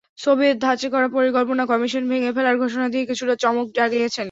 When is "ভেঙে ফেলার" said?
2.11-2.55